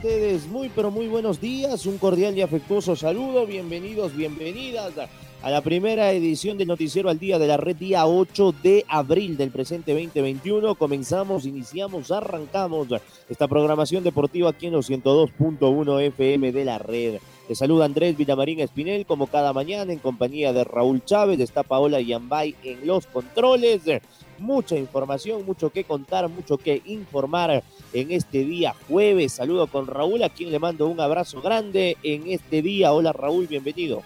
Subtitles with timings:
[0.00, 4.94] Ustedes muy pero muy buenos días, un cordial y afectuoso saludo, bienvenidos, bienvenidas
[5.42, 9.36] a la primera edición del noticiero al día de la red día 8 de abril
[9.36, 10.74] del presente 2021.
[10.76, 12.88] Comenzamos, iniciamos, arrancamos
[13.28, 17.18] esta programación deportiva aquí en los 102.1 FM de la red.
[17.46, 22.00] Te saluda Andrés Villamarín Espinel como cada mañana en compañía de Raúl Chávez, está Paola
[22.00, 23.82] Yambay en los controles
[24.40, 29.32] mucha información, mucho que contar, mucho que informar en este día jueves.
[29.32, 32.92] Saludo con Raúl, a quien le mando un abrazo grande en este día.
[32.92, 34.02] Hola Raúl, bienvenido.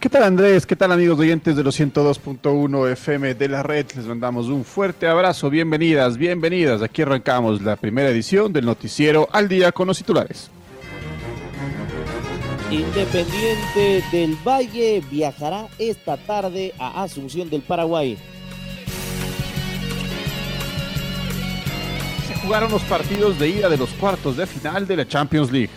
[0.00, 0.66] ¿Qué tal Andrés?
[0.66, 3.86] ¿Qué tal amigos oyentes de los 102.1 FM de la red?
[3.96, 6.82] Les mandamos un fuerte abrazo, bienvenidas, bienvenidas.
[6.82, 10.50] Aquí arrancamos la primera edición del noticiero al día con los titulares.
[12.70, 18.18] Independiente del Valle viajará esta tarde a Asunción del Paraguay
[22.44, 25.70] jugaron los partidos de ida de los cuartos de final de la Champions League.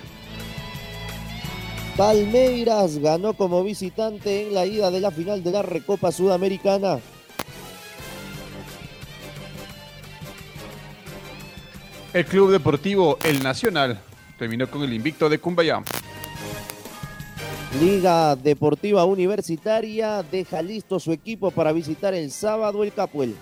[1.96, 7.00] Palmeiras ganó como visitante en la ida de la final de la Recopa Sudamericana.
[12.14, 14.00] El Club Deportivo El Nacional
[14.38, 15.82] terminó con el invicto de Cumbayá.
[17.80, 23.36] Liga Deportiva Universitaria deja listo su equipo para visitar el sábado el Capuel.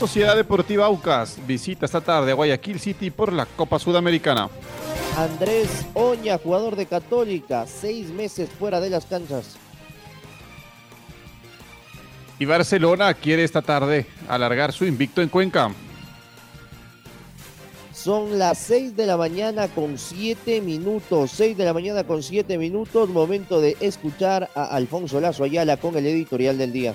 [0.00, 4.48] Sociedad Deportiva Aucas visita esta tarde a Guayaquil City por la Copa Sudamericana.
[5.14, 9.58] Andrés Oña, jugador de Católica, seis meses fuera de las canchas.
[12.38, 15.70] Y Barcelona quiere esta tarde alargar su invicto en Cuenca.
[17.92, 21.30] Son las seis de la mañana con siete minutos.
[21.30, 23.10] Seis de la mañana con siete minutos.
[23.10, 26.94] Momento de escuchar a Alfonso Lazo Ayala con el editorial del día.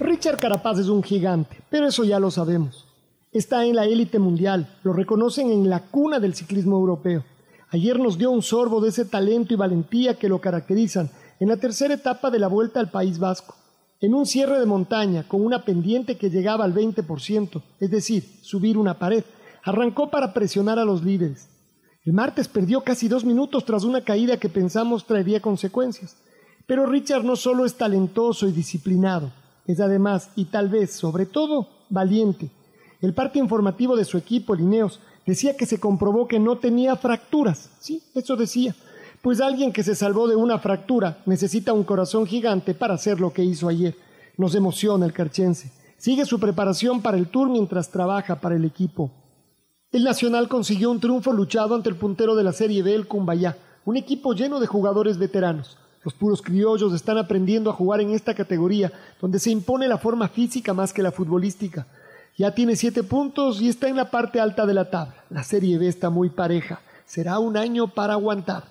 [0.00, 2.86] Richard Carapaz es un gigante, pero eso ya lo sabemos.
[3.30, 7.24] Está en la élite mundial, lo reconocen en la cuna del ciclismo europeo.
[7.70, 11.58] Ayer nos dio un sorbo de ese talento y valentía que lo caracterizan en la
[11.58, 13.54] tercera etapa de la Vuelta al País Vasco.
[14.00, 18.76] En un cierre de montaña con una pendiente que llegaba al 20%, es decir, subir
[18.76, 19.24] una pared,
[19.62, 21.48] arrancó para presionar a los líderes.
[22.04, 26.16] El martes perdió casi dos minutos tras una caída que pensamos traería consecuencias.
[26.66, 29.32] Pero Richard no solo es talentoso y disciplinado,
[29.66, 32.50] es además, y tal vez sobre todo, valiente.
[33.00, 37.70] El parte informativo de su equipo, Lineos, decía que se comprobó que no tenía fracturas.
[37.80, 38.74] Sí, eso decía.
[39.22, 43.32] Pues alguien que se salvó de una fractura necesita un corazón gigante para hacer lo
[43.32, 43.96] que hizo ayer.
[44.36, 45.70] Nos emociona el carchense.
[45.96, 49.10] Sigue su preparación para el tour mientras trabaja para el equipo.
[49.92, 53.56] El Nacional consiguió un triunfo luchado ante el puntero de la Serie B, el Cumbayá,
[53.84, 55.78] un equipo lleno de jugadores veteranos.
[56.04, 58.92] Los puros criollos están aprendiendo a jugar en esta categoría,
[59.22, 61.86] donde se impone la forma física más que la futbolística.
[62.36, 65.24] Ya tiene siete puntos y está en la parte alta de la tabla.
[65.30, 66.80] La Serie B está muy pareja.
[67.06, 68.64] Será un año para aguantar.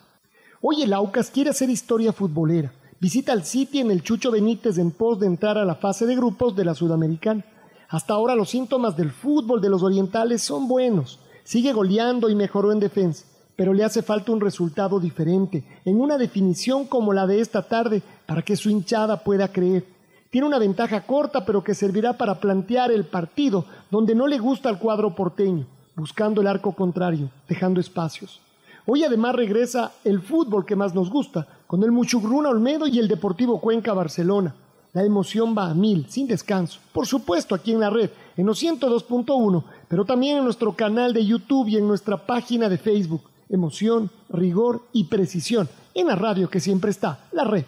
[0.62, 2.72] Hoy el Aucas quiere hacer historia futbolera.
[3.00, 6.16] Visita al City en el Chucho Benítez en pos de entrar a la fase de
[6.16, 7.44] grupos de la Sudamericana.
[7.90, 11.20] Hasta ahora los síntomas del fútbol de los orientales son buenos.
[11.44, 16.18] Sigue goleando y mejoró en defensa pero le hace falta un resultado diferente, en una
[16.18, 19.86] definición como la de esta tarde, para que su hinchada pueda creer.
[20.30, 24.70] Tiene una ventaja corta, pero que servirá para plantear el partido donde no le gusta
[24.70, 28.42] al cuadro porteño, buscando el arco contrario, dejando espacios.
[28.88, 33.08] Hoy además regresa el fútbol que más nos gusta, con el Muchugruna Olmedo y el
[33.08, 34.56] Deportivo Cuenca Barcelona.
[34.94, 36.80] La emoción va a mil, sin descanso.
[36.92, 41.26] Por supuesto, aquí en la red, en los 102.1, pero también en nuestro canal de
[41.26, 46.60] YouTube y en nuestra página de Facebook emoción, rigor y precisión en la radio que
[46.60, 47.66] siempre está, la red.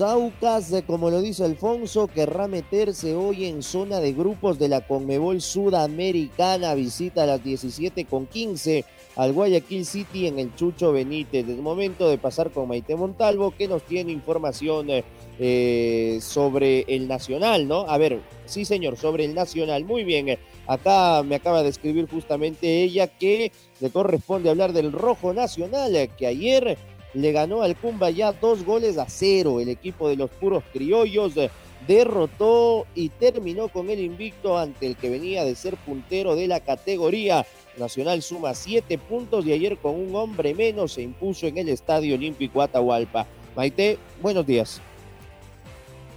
[0.00, 5.40] Aucas, como lo dice Alfonso, querrá meterse hoy en zona de grupos de la Conmebol
[5.40, 6.74] Sudamericana.
[6.74, 8.84] Visita a las 17 con 15
[9.16, 11.48] al Guayaquil City en el Chucho Benítez.
[11.48, 14.88] Es momento de pasar con Maite Montalvo, que nos tiene información
[15.38, 17.88] eh, sobre el Nacional, ¿no?
[17.88, 19.84] A ver, sí señor, sobre el Nacional.
[19.84, 25.32] Muy bien, acá me acaba de escribir justamente ella que le corresponde hablar del Rojo
[25.32, 26.78] Nacional, que ayer
[27.14, 29.60] le ganó al Cumba ya dos goles a cero.
[29.60, 31.34] El equipo de los puros criollos
[31.86, 36.60] derrotó y terminó con el invicto ante el que venía de ser puntero de la
[36.60, 37.46] categoría.
[37.78, 42.14] Nacional suma siete puntos y ayer con un hombre menos se impuso en el Estadio
[42.14, 43.26] Olímpico Atahualpa.
[43.54, 44.80] Maite, buenos días.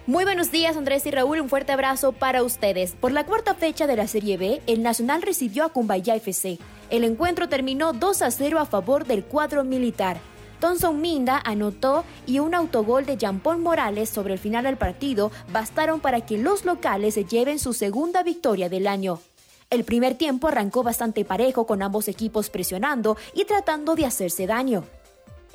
[0.10, 2.96] Muy buenos días Andrés y Raúl, un fuerte abrazo para ustedes.
[3.00, 6.58] Por la cuarta fecha de la Serie B, el Nacional recibió a Cumbaya FC.
[6.90, 10.18] El encuentro terminó 2 a 0 a favor del cuadro militar.
[10.60, 16.00] Thomson Minda anotó y un autogol de Jean-Paul Morales sobre el final del partido bastaron
[16.00, 19.20] para que los locales se lleven su segunda victoria del año.
[19.70, 24.86] El primer tiempo arrancó bastante parejo con ambos equipos presionando y tratando de hacerse daño.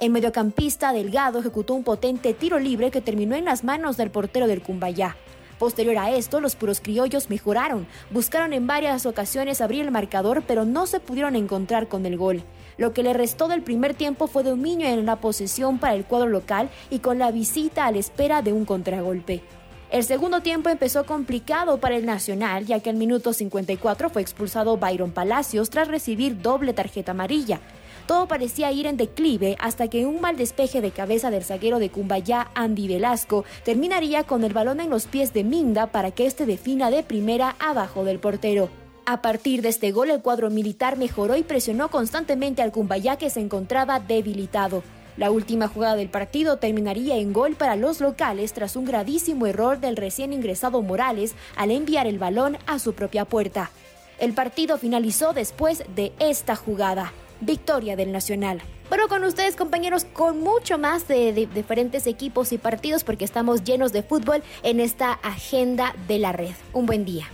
[0.01, 4.49] El mediocampista Delgado ejecutó un potente tiro libre que terminó en las manos del portero
[4.49, 5.17] del Cumbayá.
[5.61, 10.65] Posterior a esto, los puros criollos mejoraron, buscaron en varias ocasiones abrir el marcador, pero
[10.65, 12.43] no se pudieron encontrar con el gol.
[12.77, 16.29] Lo que le restó del primer tiempo fue dominio en la posesión para el cuadro
[16.29, 19.43] local y con la visita a la espera de un contragolpe.
[19.91, 24.77] El segundo tiempo empezó complicado para el Nacional, ya que al minuto 54 fue expulsado
[24.77, 27.61] Byron Palacios tras recibir doble tarjeta amarilla.
[28.07, 31.91] Todo parecía ir en declive hasta que un mal despeje de cabeza del zaguero de
[31.91, 36.45] Cumbayá, Andy Velasco, terminaría con el balón en los pies de Minda para que este
[36.45, 38.69] defina de primera abajo del portero.
[39.07, 43.31] A partir de este gol, el cuadro militar mejoró y presionó constantemente al Cumbayá que
[43.31, 44.83] se encontraba debilitado.
[45.17, 49.79] La última jugada del partido terminaría en gol para los locales tras un gravísimo error
[49.79, 53.71] del recién ingresado Morales al enviar el balón a su propia puerta.
[54.19, 57.13] El partido finalizó después de esta jugada.
[57.41, 58.63] Victoria del Nacional.
[58.89, 63.65] Pero con ustedes compañeros, con mucho más de, de diferentes equipos y partidos porque estamos
[63.65, 66.55] llenos de fútbol en esta agenda de la red.
[66.73, 67.29] Un buen día.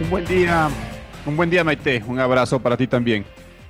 [0.00, 0.68] Un buen día,
[1.26, 3.24] un buen día Maite, un abrazo para ti también.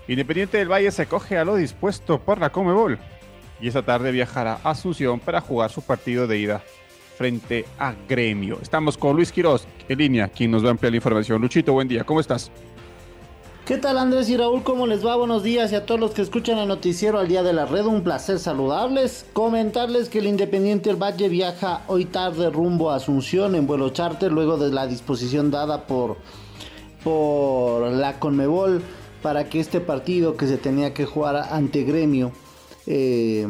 [0.08, 2.98] Independiente del Valle se coge a lo dispuesto por la Comebol
[3.60, 6.62] y esta tarde viajará a Asunción para jugar su partido de ida
[7.16, 8.58] frente a Gremio.
[8.60, 11.40] Estamos con Luis Quiroz en línea, quien nos va a ampliar la información.
[11.40, 12.50] Luchito, buen día, ¿cómo estás?
[13.64, 14.62] ¿Qué tal Andrés y Raúl?
[14.62, 15.16] ¿Cómo les va?
[15.16, 17.86] Buenos días y a todos los que escuchan el noticiero al día de la red.
[17.86, 19.24] Un placer saludarles.
[19.32, 24.30] Comentarles que el Independiente del Valle viaja hoy tarde rumbo a Asunción en vuelo charter
[24.30, 26.18] luego de la disposición dada por,
[27.04, 28.82] por la Conmebol
[29.22, 32.32] para que este partido que se tenía que jugar ante Gremio
[32.86, 33.46] eh,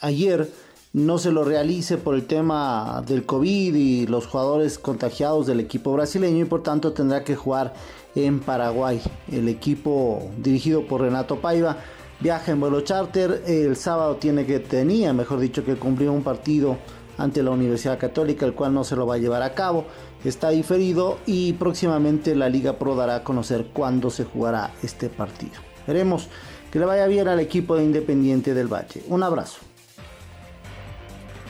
[0.00, 0.50] ayer
[0.92, 5.92] no se lo realice por el tema del COVID y los jugadores contagiados del equipo
[5.92, 7.74] brasileño y por tanto tendrá que jugar
[8.14, 9.00] en Paraguay.
[9.30, 11.76] El equipo dirigido por Renato Paiva
[12.20, 13.42] viaja en vuelo charter.
[13.46, 16.78] El sábado tiene que, tenía, mejor dicho, que cumplir un partido
[17.18, 19.84] ante la Universidad Católica, el cual no se lo va a llevar a cabo.
[20.24, 25.52] Está diferido y próximamente la Liga Pro dará a conocer cuándo se jugará este partido.
[25.86, 26.28] Veremos
[26.70, 29.02] que le vaya bien al equipo de Independiente del Valle.
[29.08, 29.58] Un abrazo.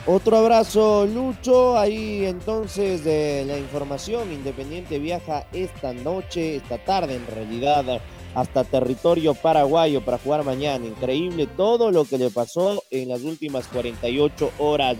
[0.05, 1.77] Otro abrazo, Lucho.
[1.77, 4.31] Ahí entonces de la información.
[4.31, 8.01] Independiente viaja esta noche, esta tarde en realidad,
[8.35, 10.85] hasta territorio paraguayo para jugar mañana.
[10.85, 14.97] Increíble todo lo que le pasó en las últimas 48 horas.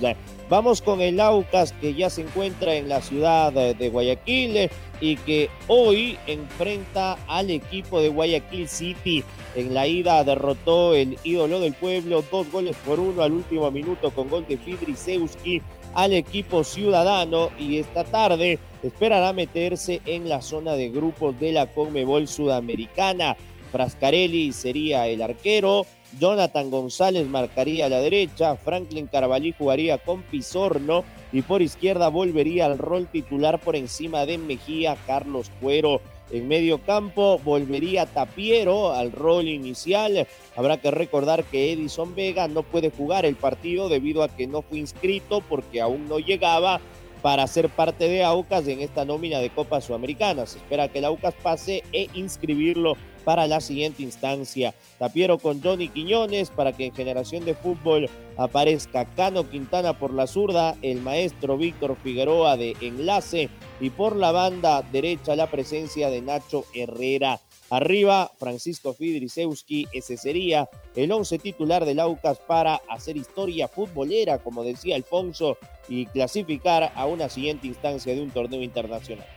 [0.50, 4.69] Vamos con el Aucas que ya se encuentra en la ciudad de Guayaquil
[5.01, 9.24] y que hoy enfrenta al equipo de Guayaquil City.
[9.55, 14.12] En la ida derrotó el ídolo del pueblo, dos goles por uno al último minuto
[14.12, 15.62] con gol de Fidrisewski
[15.93, 21.67] al equipo ciudadano y esta tarde esperará meterse en la zona de grupos de la
[21.67, 23.36] Conmebol Sudamericana.
[23.72, 25.86] Frascarelli sería el arquero,
[26.17, 32.65] Jonathan González marcaría a la derecha, Franklin Carabalí jugaría con Pizorno y por izquierda volvería
[32.65, 36.01] al rol titular por encima de Mejía Carlos Cuero.
[36.31, 40.27] En medio campo volvería Tapiero al rol inicial.
[40.55, 44.62] Habrá que recordar que Edison Vega no puede jugar el partido debido a que no
[44.62, 46.81] fue inscrito porque aún no llegaba
[47.21, 50.45] para ser parte de Aucas en esta nómina de Copa Sudamericana.
[50.45, 54.73] Se espera que el Aucas pase e inscribirlo para la siguiente instancia.
[54.97, 60.27] Tapiero con Johnny Quiñones para que en generación de fútbol aparezca Cano Quintana por la
[60.27, 63.49] zurda, el maestro Víctor Figueroa de enlace
[63.79, 67.39] y por la banda derecha la presencia de Nacho Herrera.
[67.69, 74.63] Arriba, Francisco Fidrisewski, ese sería el once titular del Aucas para hacer historia futbolera, como
[74.63, 75.57] decía Alfonso,
[75.88, 79.27] y clasificar a una siguiente instancia de un torneo internacional.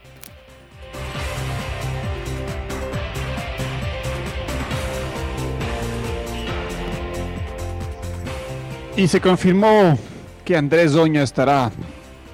[8.95, 9.97] Y se confirmó
[10.45, 11.71] que Andrés Doña estará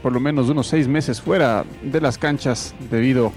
[0.03, 3.31] por lo menos unos seis meses fuera de las canchas debido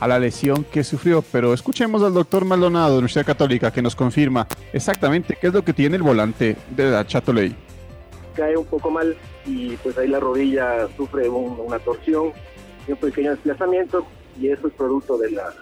[0.00, 1.22] a la lesión que sufrió.
[1.30, 5.62] Pero escuchemos al doctor Maldonado de Universidad Católica que nos confirma exactamente qué es lo
[5.62, 7.54] que tiene el volante de la Chatoley.
[8.34, 12.32] Cae un poco mal y pues ahí la rodilla sufre una torsión
[12.88, 14.06] y un pequeño desplazamiento
[14.40, 15.54] y eso es producto de la,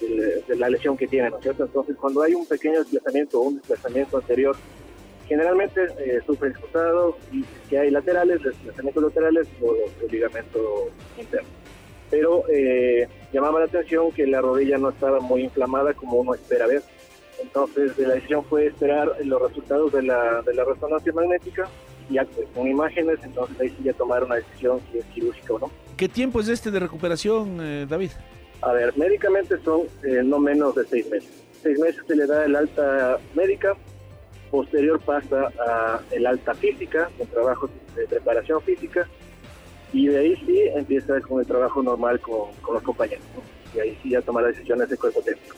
[0.00, 1.64] de, la lesión que tiene, ¿no es cierto?
[1.64, 4.56] Entonces cuando hay un pequeño desplazamiento o un desplazamiento anterior,
[5.32, 11.48] generalmente eh, sufre expulsado y si hay laterales, desplazamientos laterales o el ligamento interno.
[12.10, 16.66] Pero eh, llamaba la atención que la rodilla no estaba muy inflamada como uno espera
[16.66, 16.82] ver.
[17.40, 21.66] Entonces la decisión fue esperar los resultados de la, de la resonancia magnética
[22.10, 25.58] y pues, con imágenes, entonces ahí sí ya tomar una decisión si es quirúrgica o
[25.60, 25.70] no.
[25.96, 28.10] ¿Qué tiempo es este de recuperación, eh, David?
[28.60, 31.42] A ver, médicamente son eh, no menos de seis meses.
[31.62, 33.74] Seis meses se le da el alta médica,
[34.52, 39.08] posterior pasa a el alta física, con trabajo de preparación física,
[39.94, 43.24] y de ahí sí empieza con el trabajo normal con, los compañeros.
[43.74, 45.56] Y ahí sí ya toma las decisiones de cuerpo técnico.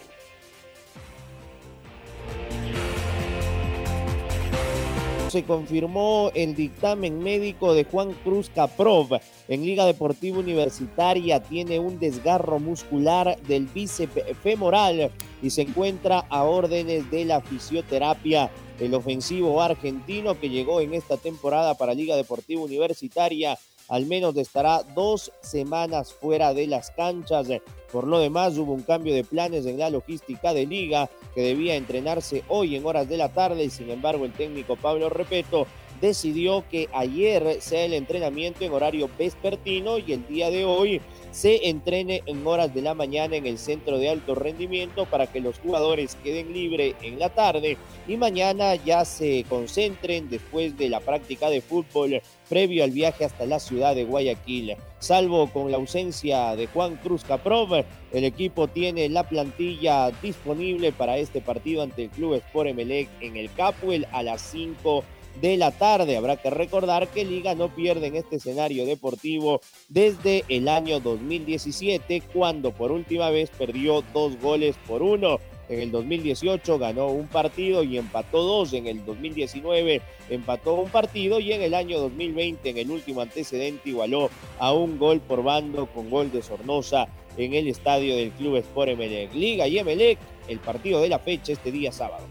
[5.29, 9.19] se confirmó el dictamen médico de Juan Cruz Caprov.
[9.49, 15.11] En Liga Deportiva Universitaria tiene un desgarro muscular del bíceps femoral
[15.43, 18.49] y se encuentra a órdenes de la fisioterapia.
[18.79, 24.83] El ofensivo argentino que llegó en esta temporada para Liga Deportiva Universitaria al menos estará
[24.95, 27.49] dos semanas fuera de las canchas.
[27.93, 31.77] Por lo demás, hubo un cambio de planes en la logística de liga que debía
[31.77, 35.67] entrenarse hoy en horas de la tarde y sin embargo el técnico Pablo Repeto
[36.01, 41.01] decidió que ayer sea el entrenamiento en horario vespertino y el día de hoy
[41.35, 45.41] se entrene en horas de la mañana en el centro de alto rendimiento para que
[45.41, 47.77] los jugadores queden libres en la tarde
[48.07, 53.47] y mañana ya se concentren después de la práctica de fútbol previo al viaje hasta
[53.47, 54.77] la ciudad de Guayaquil.
[55.01, 61.19] Salvo con la ausencia de Juan Cruz Caprov, el equipo tiene la plantilla disponible para
[61.19, 65.03] este partido ante el Club Sport Emelec en el Capuel a las 5
[65.41, 66.17] de la tarde.
[66.17, 72.23] Habrá que recordar que Liga no pierde en este escenario deportivo desde el año 2017,
[72.33, 75.39] cuando por última vez perdió dos goles por uno.
[75.69, 78.73] En el 2018 ganó un partido y empató dos.
[78.75, 83.89] En el 2019 empató un partido y en el año 2020, en el último antecedente,
[83.89, 88.57] igualó a un gol por bando con gol de Sornosa en el estadio del Club
[88.57, 89.33] Sport Emelec.
[89.35, 92.27] Liga y Emelec, el partido de la fecha este día sábado.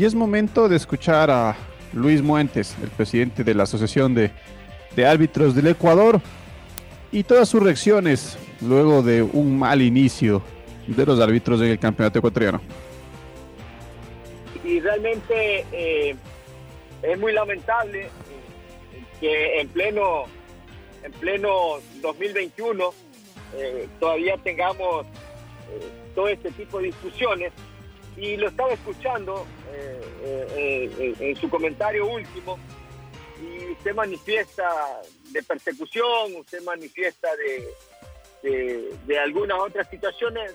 [0.00, 1.54] Y es momento de escuchar a
[1.92, 4.30] Luis Muentes, el presidente de la Asociación de,
[5.06, 6.22] Árbitros del Ecuador,
[7.12, 10.40] y todas sus reacciones luego de un mal inicio
[10.86, 12.62] de los árbitros en el campeonato ecuatoriano.
[14.64, 16.16] Y realmente eh,
[17.02, 18.08] es muy lamentable eh,
[19.20, 20.24] que en pleno,
[21.02, 21.50] en pleno
[22.00, 22.94] 2021
[23.54, 25.04] eh, todavía tengamos
[26.14, 27.52] todo este tipo de discusiones
[28.20, 32.58] y lo estaba escuchando eh, eh, eh, en su comentario último
[33.42, 34.68] y usted manifiesta
[35.30, 37.28] de persecución, usted manifiesta
[38.42, 40.54] de, de, algunas otras situaciones,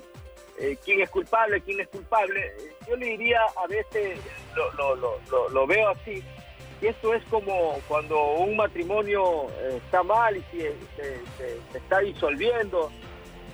[0.83, 2.53] quién es culpable, quién es culpable.
[2.87, 4.19] Yo le diría, a veces
[4.55, 6.23] lo, lo, lo, veo así,
[6.79, 10.75] y esto es como cuando un matrimonio está mal y se,
[11.37, 12.91] se está disolviendo,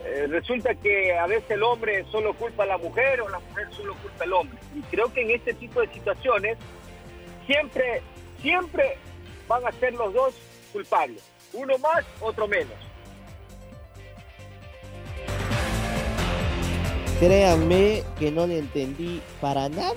[0.05, 3.67] eh, resulta que a veces el hombre solo culpa a la mujer o la mujer
[3.71, 4.57] solo culpa al hombre.
[4.75, 6.57] Y creo que en este tipo de situaciones
[7.45, 8.01] siempre,
[8.41, 8.97] siempre
[9.47, 10.35] van a ser los dos
[10.73, 11.23] culpables.
[11.53, 12.73] Uno más, otro menos.
[17.19, 19.93] Créanme que no le entendí para nada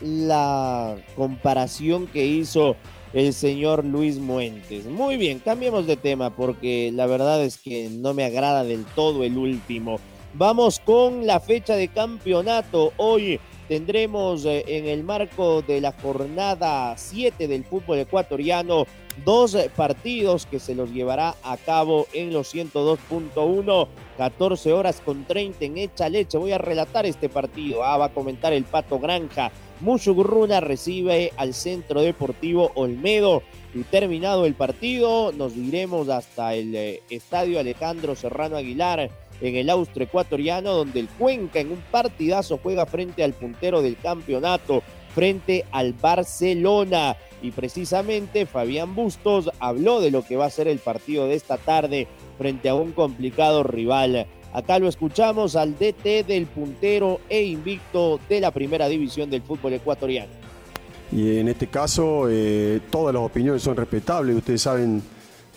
[0.00, 2.76] la comparación que hizo
[3.12, 4.86] el señor Luis Muentes.
[4.86, 9.24] Muy bien, cambiemos de tema porque la verdad es que no me agrada del todo
[9.24, 9.98] el último.
[10.34, 12.92] Vamos con la fecha de campeonato.
[12.96, 18.86] Hoy tendremos eh, en el marco de la jornada 7 del fútbol ecuatoriano
[19.24, 25.64] dos partidos que se los llevará a cabo en los 102.1, 14 horas con 30
[25.64, 26.38] en Hecha Leche.
[26.38, 27.84] Voy a relatar este partido.
[27.84, 29.50] Ah, va a comentar el Pato Granja.
[29.80, 33.42] Mushugurruna recibe al Centro Deportivo Olmedo.
[33.74, 39.10] Y terminado el partido, nos iremos hasta el eh, Estadio Alejandro Serrano Aguilar
[39.40, 43.96] en el Austro ecuatoriano, donde el Cuenca en un partidazo juega frente al puntero del
[43.96, 44.82] campeonato,
[45.14, 47.16] frente al Barcelona.
[47.40, 51.56] Y precisamente Fabián Bustos habló de lo que va a ser el partido de esta
[51.56, 58.18] tarde frente a un complicado rival Acá lo escuchamos al DT del puntero e invicto
[58.28, 60.32] de la primera división del fútbol ecuatoriano.
[61.12, 64.36] Y en este caso, eh, todas las opiniones son respetables.
[64.36, 65.02] Ustedes saben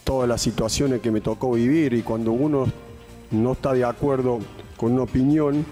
[0.04, 2.68] todas las situaciones que me tocó vivir y cuando uno
[3.32, 4.40] no está de acuerdo
[4.78, 5.66] con una opinión,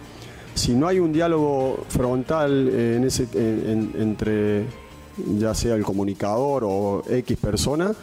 [0.56, 4.66] si no hay un diálogo frontal en ese, entre
[5.38, 7.94] ya sea el comunicador o X persona,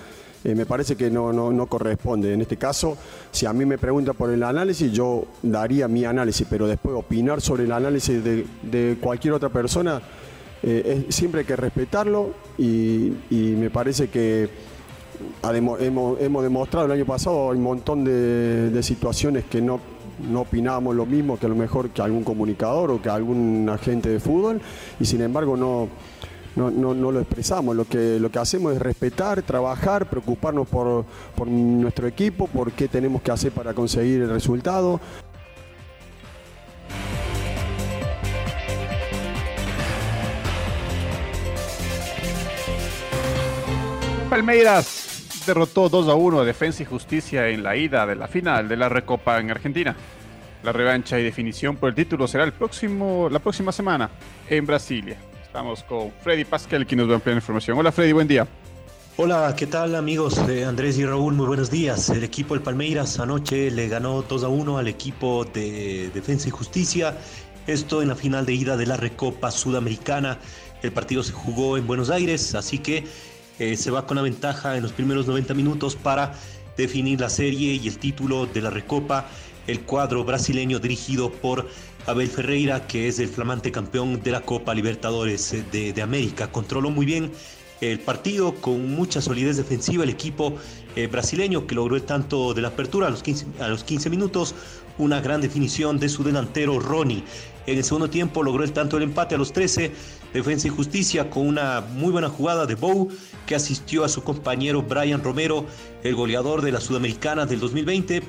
[0.45, 2.33] eh, me parece que no, no, corresponde.
[2.33, 2.97] En este caso,
[3.33, 7.41] si a mí me pregunta por el análisis, yo daría mi análisis, pero después opinar
[7.41, 10.01] sobre el análisis de, cualquier otra persona,
[10.63, 14.49] eh, siempre hay que respetarlo y, me parece que
[15.51, 19.81] hemos, demostrado el año pasado un montón de, situaciones que no,
[20.31, 24.09] no opinábamos lo mismo que a lo mejor que algún comunicador o que algún agente
[24.09, 24.61] de fútbol
[25.01, 25.89] y sin embargo no
[26.57, 27.77] no, no, no, lo expresamos.
[27.77, 31.05] Lo que, lo que hacemos es respetar, trabajar, preocuparnos por,
[31.35, 34.99] por nuestro equipo, por qué tenemos que hacer para conseguir el resultado.
[44.31, 45.06] Palmeiras
[45.47, 48.77] derrotó 2 a 1 a Defensa y Justicia en la ida de la final de
[48.77, 49.97] la Recopa en Argentina.
[50.63, 54.11] La revancha y definición por el título será el próximo, la próxima semana
[54.49, 55.17] en Brasilia.
[55.43, 57.79] Estamos con Freddy Pascal, quien nos va a ampliar información.
[57.79, 58.47] Hola Freddy, buen día.
[59.19, 61.33] Hola, ¿qué tal amigos Andrés y Raúl?
[61.33, 62.11] Muy buenos días.
[62.11, 66.51] El equipo del Palmeiras anoche le ganó 2 a 1 al equipo de Defensa y
[66.51, 67.17] Justicia.
[67.67, 70.39] Esto en la final de ida de la Recopa Sudamericana.
[70.83, 73.05] El partido se jugó en Buenos Aires, así que
[73.59, 76.35] eh, se va con la ventaja en los primeros 90 minutos para
[76.77, 79.29] definir la serie y el título de la Recopa.
[79.67, 81.69] El cuadro brasileño dirigido por
[82.07, 86.53] Abel Ferreira, que es el flamante campeón de la Copa Libertadores de, América.
[86.53, 87.33] Controló muy bien
[87.81, 90.55] el partido con mucha solidez defensiva el equipo
[90.95, 94.09] eh, brasileño que logró el tanto de la apertura a los, 15, a los 15
[94.09, 94.55] minutos,
[94.99, 97.25] una gran definición de su delantero Ronnie.
[97.67, 99.93] En el segundo tiempo logró el tanto del empate a los 13,
[100.33, 103.11] Defensa y Justicia con una muy buena jugada de Bow
[103.45, 105.67] que asistió a su compañero Brian Romero,
[106.05, 108.23] el goleador de la Sudamericana del 2020,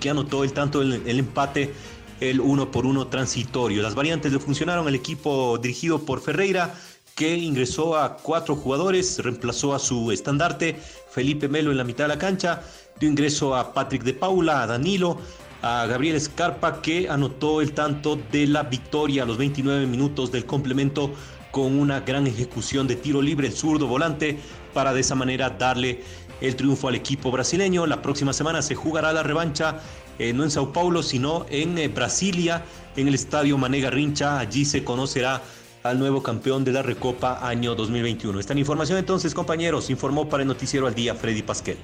[0.00, 1.72] que anotó el tanto del el empate
[2.20, 3.82] el uno por uno transitorio.
[3.82, 6.72] Las variantes le funcionaron al equipo dirigido por Ferreira,
[7.16, 10.76] que ingresó a cuatro jugadores, reemplazó a su estandarte
[11.10, 12.62] Felipe Melo en la mitad de la cancha,
[12.98, 15.18] dio ingreso a Patrick de Paula, a Danilo,
[15.62, 20.44] a Gabriel Escarpa, que anotó el tanto de la victoria a los 29 minutos del
[20.44, 21.12] complemento
[21.50, 24.38] con una gran ejecución de tiro libre, zurdo volante,
[24.74, 26.02] para de esa manera darle
[26.40, 27.86] el triunfo al equipo brasileño.
[27.86, 29.80] La próxima semana se jugará la revancha
[30.18, 32.64] eh, no en Sao Paulo, sino en eh, Brasilia,
[32.96, 34.38] en el estadio Manega Rincha.
[34.38, 35.42] Allí se conocerá
[35.82, 38.38] al nuevo campeón de la Recopa año 2021.
[38.38, 41.76] Esta información entonces, compañeros, informó para el Noticiero al Día Freddy Pasquel.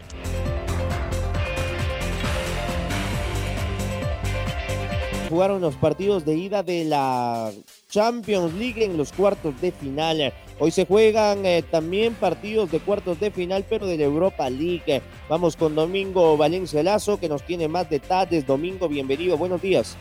[5.28, 7.50] Jugaron los partidos de ida de la
[7.90, 10.32] Champions League en los cuartos de final.
[10.58, 15.02] Hoy se juegan eh, también partidos de cuartos de final, pero de la Europa League.
[15.28, 18.46] Vamos con Domingo Valencia Lazo, que nos tiene más detalles.
[18.46, 19.96] Domingo, bienvenido, buenos días.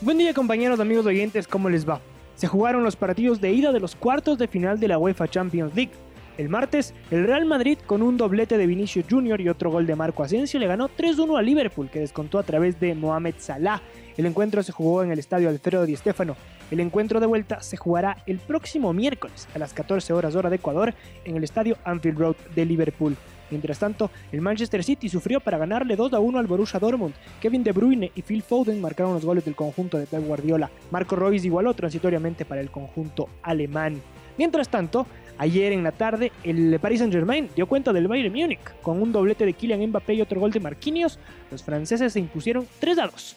[0.00, 2.00] Buen día, compañeros, amigos oyentes, ¿cómo les va?
[2.36, 5.74] Se jugaron los partidos de ida de los cuartos de final de la UEFA Champions
[5.74, 5.92] League.
[6.40, 9.42] El martes, el Real Madrid, con un doblete de Vinicius Jr.
[9.42, 12.80] y otro gol de Marco Asensio, le ganó 3-1 a Liverpool, que descontó a través
[12.80, 13.82] de Mohamed Salah.
[14.16, 16.36] El encuentro se jugó en el estadio Alfredo Di Stéfano.
[16.70, 20.56] El encuentro de vuelta se jugará el próximo miércoles a las 14 horas hora de
[20.56, 20.94] Ecuador
[21.26, 23.18] en el estadio Anfield Road de Liverpool.
[23.50, 27.12] Mientras tanto, el Manchester City sufrió para ganarle 2 a 1 al Borussia Dortmund.
[27.42, 30.70] Kevin De Bruyne y Phil Foden marcaron los goles del conjunto de Pep Guardiola.
[30.90, 34.00] Marco Reus igualó transitoriamente para el conjunto alemán.
[34.38, 35.06] Mientras tanto,
[35.40, 38.60] Ayer en la tarde, el Paris Saint-Germain dio cuenta del Bayern Múnich.
[38.82, 41.18] Con un doblete de Kylian Mbappé y otro gol de Marquinhos,
[41.50, 43.36] los franceses se impusieron 3 a 2.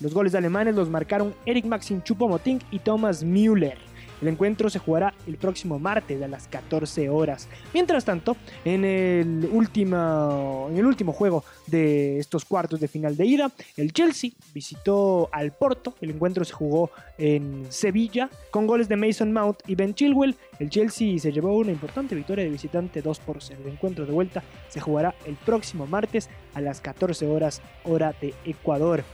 [0.00, 3.78] Los goles alemanes los marcaron Eric Maxim Choupo-Moting y Thomas Müller.
[4.24, 7.46] El encuentro se jugará el próximo martes a las 14 horas.
[7.74, 13.26] Mientras tanto, en el, último, en el último juego de estos cuartos de final de
[13.26, 15.94] ida, el Chelsea visitó al Porto.
[16.00, 20.36] El encuentro se jugó en Sevilla con goles de Mason Mount y Ben Chilwell.
[20.58, 23.60] El Chelsea se llevó una importante victoria de visitante 2 por 0.
[23.62, 28.32] El encuentro de vuelta se jugará el próximo martes a las 14 horas hora de
[28.46, 29.04] Ecuador.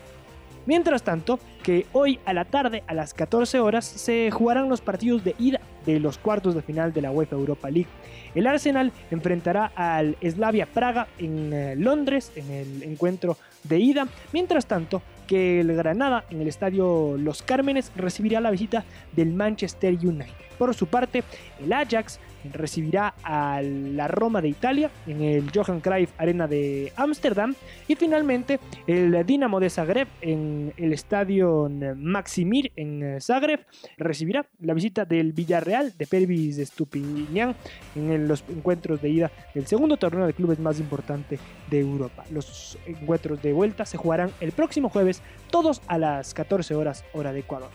[0.70, 5.24] Mientras tanto, que hoy a la tarde a las 14 horas se jugarán los partidos
[5.24, 7.88] de ida de los cuartos de final de la UEFA Europa League.
[8.36, 14.06] El Arsenal enfrentará al Slavia Praga en eh, Londres en el encuentro de ida.
[14.32, 18.84] Mientras tanto, que el Granada en el estadio Los Cármenes recibirá la visita
[19.16, 20.49] del Manchester United.
[20.60, 21.24] Por su parte,
[21.58, 22.20] el Ajax
[22.52, 27.54] recibirá a la Roma de Italia en el Johan Cruyff Arena de Ámsterdam
[27.88, 33.64] y finalmente el Dinamo de Zagreb en el estadio Maximir en Zagreb
[33.96, 37.54] recibirá la visita del Villarreal de Pervis Estupiñán
[37.96, 41.38] en los encuentros de ida del segundo torneo de clubes más importante
[41.70, 42.24] de Europa.
[42.30, 47.32] Los encuentros de vuelta se jugarán el próximo jueves, todos a las 14 horas hora
[47.32, 47.70] de Ecuador.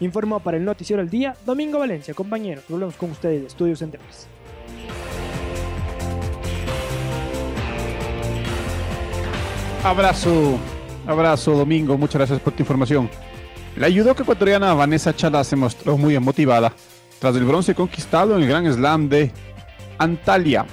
[0.00, 2.14] Informó para el Noticiero El Día, Domingo Valencia.
[2.14, 4.28] Compañeros, volvemos con ustedes de Estudios Centrales.
[9.84, 10.58] Abrazo,
[11.06, 13.10] abrazo Domingo, muchas gracias por tu información.
[13.76, 16.72] La judoka ecuatoriana Vanessa Chala se mostró muy emotivada
[17.18, 19.30] tras el bronce conquistado en el Gran Slam de
[19.98, 20.64] Antalya,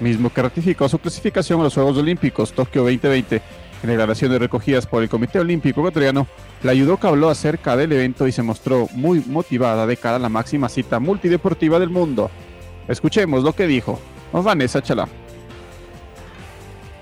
[0.00, 3.40] mismo que ratificó su clasificación a los Juegos Olímpicos Tokio 2020.
[3.84, 6.26] En declaraciones recogidas por el Comité Olímpico Ecuatoriano,
[6.62, 10.30] la judoka habló acerca del evento y se mostró muy motivada de cara a la
[10.30, 12.30] máxima cita multideportiva del mundo.
[12.88, 14.00] Escuchemos lo que dijo
[14.32, 15.06] Vanessa Chalá.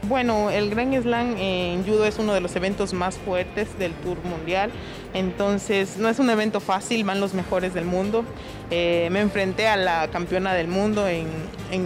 [0.09, 4.18] Bueno, el Gran Slam en judo es uno de los eventos más fuertes del Tour
[4.25, 4.73] Mundial,
[5.14, 8.25] entonces no es un evento fácil, van los mejores del mundo.
[8.73, 11.31] Eh, me enfrenté a la campeona del mundo en,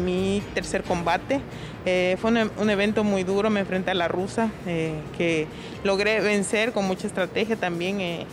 [0.05, 1.41] mi tercer combate.
[1.87, 5.47] Eh, fue un, evento muy duro, me enfrenté a la rusa, eh, que
[5.85, 8.27] logré vencer con mucha estrategia también.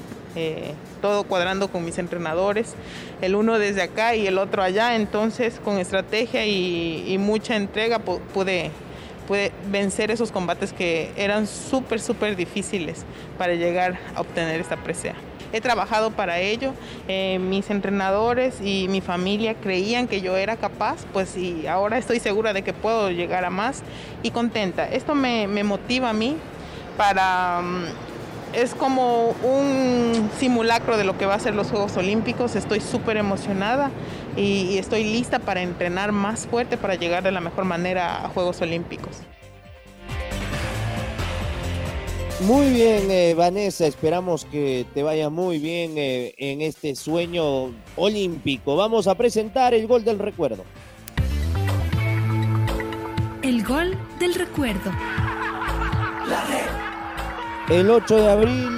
[0.99, 2.73] todo cuadrando con mis entrenadores,
[3.21, 7.99] el uno desde acá y el otro allá, entonces con estrategia y, y mucha entrega
[7.99, 8.71] pude
[9.27, 13.05] puede vencer esos combates que eran súper, súper difíciles
[13.37, 15.15] para llegar a obtener esta presea.
[15.51, 16.73] He trabajado para ello,
[17.07, 22.19] eh, mis entrenadores y mi familia creían que yo era capaz, pues y ahora estoy
[22.19, 23.83] segura de que puedo llegar a más
[24.23, 24.89] y contenta.
[24.89, 26.37] Esto me, me motiva a mí
[26.97, 27.61] para...
[27.61, 27.85] Mm,
[28.53, 32.55] es como un simulacro de lo que va a ser los Juegos Olímpicos.
[32.55, 33.89] Estoy súper emocionada
[34.35, 38.61] y, estoy lista para entrenar más fuerte para llegar de la mejor manera a Juegos
[38.61, 39.17] Olímpicos.
[42.41, 48.75] Muy bien, eh, Vanessa, esperamos que te vaya muy bien eh, en este sueño olímpico.
[48.75, 50.65] Vamos a presentar el gol del recuerdo.
[53.41, 54.91] El gol del recuerdo.
[57.69, 58.77] El 8 de abril,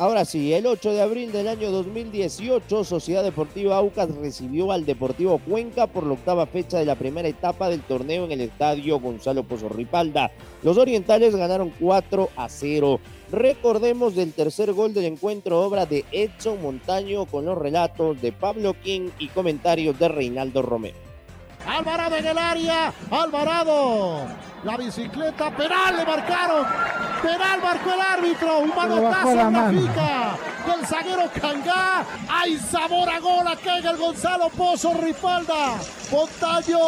[0.00, 5.38] ahora sí, el 8 de abril del año 2018, Sociedad Deportiva Aucas recibió al Deportivo
[5.38, 9.44] Cuenca por la octava fecha de la primera etapa del torneo en el estadio Gonzalo
[9.44, 10.30] Pozo Ripalda.
[10.62, 12.98] Los orientales ganaron 4 a 0.
[13.30, 18.74] Recordemos del tercer gol del encuentro, obra de Edson Montaño, con los relatos de Pablo
[18.82, 21.09] King y comentarios de Reinaldo Romero.
[21.66, 22.92] Alvarado en el área.
[23.10, 24.26] Alvarado.
[24.64, 25.50] La bicicleta.
[25.50, 26.66] Penal le marcaron.
[27.22, 28.58] Penal marcó el árbitro.
[28.58, 32.04] Un manotazo en la pica del zaguero Cangá.
[32.28, 35.76] Hay sabor a gol acá en el Gonzalo Pozo Ripalda.
[36.10, 36.78] Montaño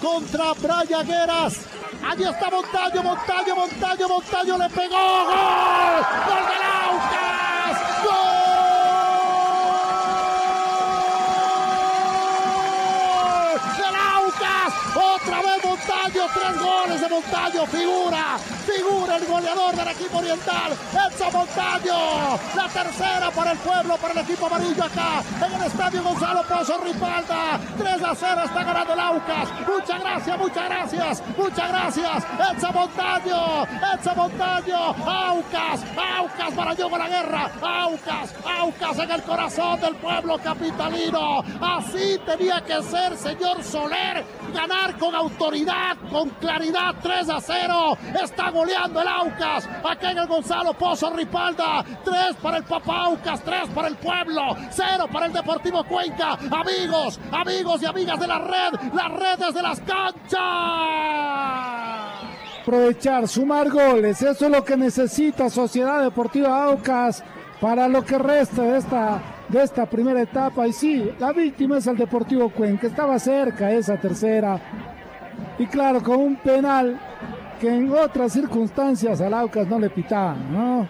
[0.00, 1.60] contra Brian Gueras.
[2.08, 4.96] Allí está Montaño, Montaño, Montaño, Montaño le pegó.
[4.96, 6.06] ¡Gol!
[6.26, 7.57] ¡Gol del Aucas!
[16.10, 22.38] Vez Tres goles de Montaño, figura, figura el goleador del equipo oriental, Edson Montaño.
[22.54, 26.78] La tercera para el pueblo, para el equipo amarillo acá, en el estadio Gonzalo Pozo
[26.78, 27.60] Ripalda.
[27.78, 29.48] 3 a 0 está ganando el Aucas.
[29.66, 32.24] Muchas gracias, muchas gracias, muchas gracias.
[32.52, 33.64] Edson Montaño,
[33.94, 35.80] Edson Montaño, Aucas,
[36.18, 41.42] Aucas para con la guerra, Aucas, Aucas en el corazón del pueblo capitalino.
[41.60, 47.98] Así tenía que ser, señor Soler, ganar con autoridad, con claridad, 3 a 0.
[48.22, 49.68] Está goleando el Aucas.
[49.88, 51.84] Aquí en el Gonzalo Pozo Ripalda.
[52.04, 56.38] 3 para el Papa Aucas, 3 para el pueblo, 0 para el Deportivo Cuenca.
[56.50, 60.38] Amigos, amigos y amigas de la red, las redes de las canchas.
[62.62, 67.24] Aprovechar, sumar goles, eso es lo que necesita Sociedad Deportiva Aucas
[67.60, 70.66] para lo que resta de esta de esta primera etapa.
[70.66, 74.97] Y sí, la víctima es el Deportivo Cuenca, estaba cerca esa tercera.
[75.58, 76.98] Y claro, con un penal
[77.60, 80.88] que en otras circunstancias al Aucas no le pitaban, ¿no?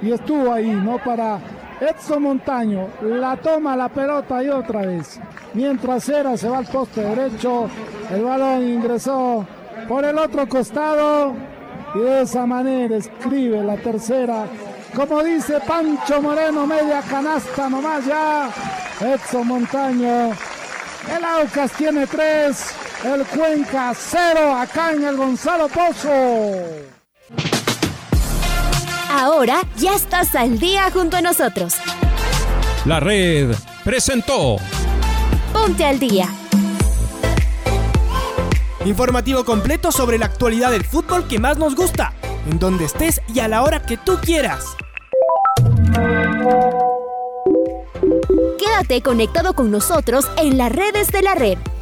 [0.00, 0.98] Y estuvo ahí, ¿no?
[0.98, 1.38] Para
[1.80, 5.20] Edson Montaño, la toma la pelota y otra vez.
[5.54, 7.68] Mientras era, se va al poste derecho,
[8.10, 9.46] el balón ingresó
[9.88, 11.34] por el otro costado
[11.94, 14.46] y de esa manera escribe la tercera
[14.96, 18.48] como dice Pancho Moreno, media canasta nomás ya.
[18.98, 20.30] Edson Montaño.
[21.14, 22.74] El Aucas tiene tres.
[23.06, 26.10] El Cuenca cero acá en el Gonzalo Pozo.
[29.08, 31.76] Ahora ya estás al día junto a nosotros.
[32.84, 34.56] La red presentó.
[35.52, 36.28] Ponte al día.
[38.84, 42.12] Informativo completo sobre la actualidad del fútbol que más nos gusta,
[42.50, 44.64] en donde estés y a la hora que tú quieras.
[48.58, 51.58] Quédate conectado con nosotros en las redes de la red.